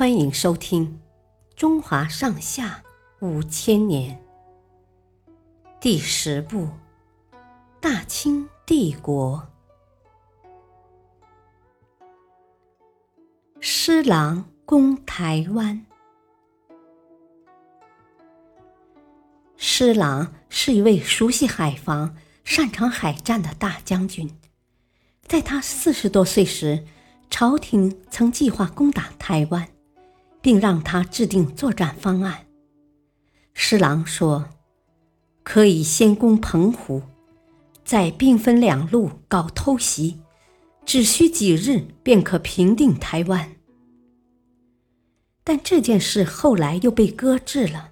[0.00, 0.98] 欢迎收听
[1.54, 2.82] 《中华上下
[3.18, 4.18] 五千年》
[5.78, 6.62] 第十部
[7.82, 9.46] 《大清帝国》。
[13.60, 15.84] 施琅攻台湾。
[19.58, 24.34] 施琅是一位熟悉海防、擅长海战的大将军。
[25.20, 26.86] 在他四十多岁时，
[27.28, 29.68] 朝廷曾计划攻打台湾。
[30.40, 32.46] 并让他制定作战方案。
[33.52, 34.48] 施琅说
[35.42, 37.02] ：“可以先攻澎湖，
[37.84, 40.20] 再兵分两路搞偷袭，
[40.86, 43.56] 只需几日便可平定台湾。”
[45.44, 47.90] 但这件事后来又被搁置了，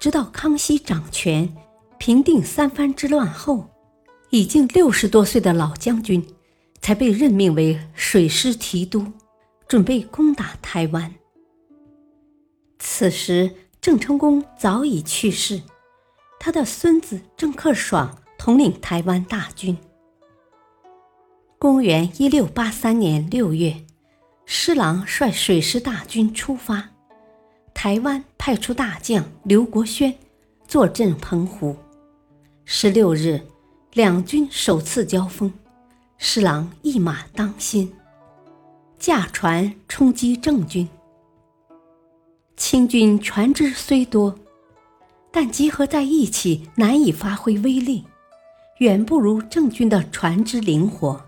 [0.00, 1.56] 直到康熙掌权、
[1.98, 3.70] 平定三藩之乱后，
[4.30, 6.26] 已经六十多岁的老将军
[6.80, 9.06] 才被任命为水师提督，
[9.68, 11.14] 准备攻打台湾。
[12.98, 13.48] 此时，
[13.80, 15.62] 郑成功早已去世，
[16.40, 19.78] 他的孙子郑克爽统领台湾大军。
[21.60, 23.84] 公元一六八三年六月，
[24.46, 26.88] 施琅率水师大军出发，
[27.72, 30.12] 台湾派出大将刘国轩
[30.66, 31.76] 坐镇澎湖。
[32.64, 33.40] 十六日，
[33.92, 35.52] 两军首次交锋，
[36.16, 37.88] 施琅一马当先，
[38.98, 40.88] 驾船冲击郑军。
[42.70, 44.38] 清军船只虽多，
[45.32, 48.04] 但集合在一起难以发挥威力，
[48.80, 51.18] 远不如郑军的船只灵活。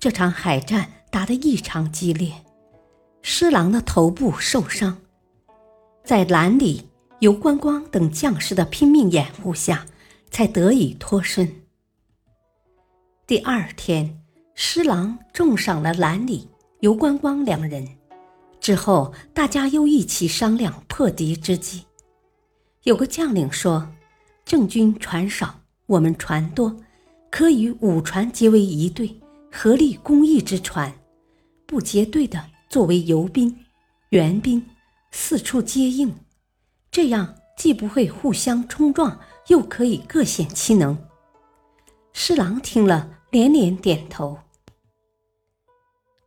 [0.00, 2.32] 这场海战打得异常激烈，
[3.22, 4.98] 施琅的头部受伤，
[6.02, 6.88] 在蓝里、
[7.20, 9.86] 游观光等将士的拼命掩护下，
[10.32, 11.48] 才得以脱身。
[13.24, 14.20] 第二天，
[14.56, 16.48] 施琅重赏了蓝里、
[16.80, 17.99] 游观光两人。
[18.60, 21.84] 之后，大家又一起商量破敌之计。
[22.82, 23.90] 有个将领说
[24.44, 26.76] ：“郑军船少，我们船多，
[27.30, 29.18] 可以五船结为一队，
[29.50, 30.92] 合力攻一只船；
[31.66, 33.64] 不结队的作为游兵、
[34.10, 34.64] 援兵，
[35.10, 36.14] 四处接应。
[36.90, 40.96] 这样既不会互相冲撞，又可以各显其能。”
[42.12, 44.38] 施琅听了，连连点头。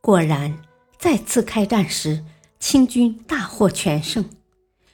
[0.00, 0.58] 果然。
[1.04, 2.24] 再次开战时，
[2.58, 4.24] 清军大获全胜，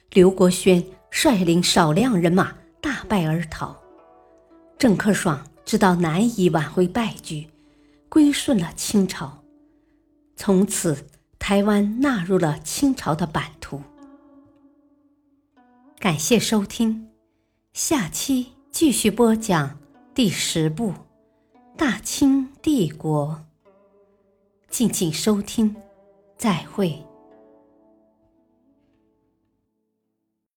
[0.09, 3.81] 刘国轩率领少量人马大败而逃。
[4.77, 7.47] 郑克爽知道难以挽回败局，
[8.09, 9.41] 归顺了清朝。
[10.35, 11.07] 从此，
[11.39, 13.81] 台湾纳入了清朝的版图。
[15.97, 17.07] 感谢收听，
[17.71, 19.79] 下期继续播讲
[20.13, 20.91] 第十部
[21.77, 23.45] 《大清帝国》，
[24.69, 25.73] 敬请收听。
[26.41, 27.10] 再会。